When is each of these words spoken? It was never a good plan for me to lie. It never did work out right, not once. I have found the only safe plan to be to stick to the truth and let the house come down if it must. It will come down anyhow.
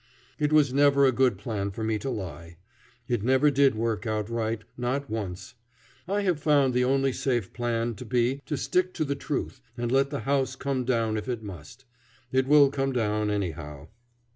It 0.39 0.51
was 0.51 0.73
never 0.73 1.05
a 1.05 1.11
good 1.11 1.37
plan 1.37 1.69
for 1.69 1.83
me 1.83 1.99
to 1.99 2.09
lie. 2.09 2.57
It 3.07 3.21
never 3.21 3.51
did 3.51 3.75
work 3.75 4.07
out 4.07 4.31
right, 4.31 4.63
not 4.75 5.11
once. 5.11 5.53
I 6.07 6.21
have 6.21 6.39
found 6.39 6.73
the 6.73 6.83
only 6.83 7.13
safe 7.13 7.53
plan 7.53 7.93
to 7.93 8.05
be 8.05 8.41
to 8.47 8.57
stick 8.57 8.95
to 8.95 9.05
the 9.05 9.13
truth 9.13 9.61
and 9.77 9.91
let 9.91 10.09
the 10.09 10.21
house 10.21 10.55
come 10.55 10.85
down 10.85 11.17
if 11.17 11.29
it 11.29 11.43
must. 11.43 11.85
It 12.31 12.47
will 12.47 12.71
come 12.71 12.93
down 12.93 13.29
anyhow. 13.29 13.89